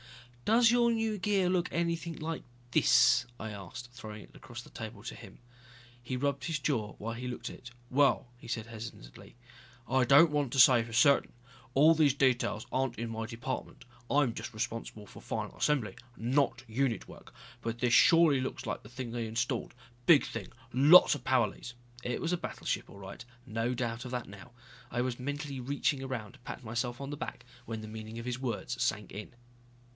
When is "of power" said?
21.13-21.47